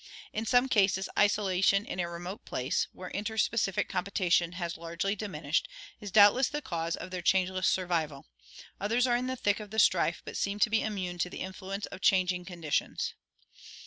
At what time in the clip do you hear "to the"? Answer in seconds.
11.19-11.41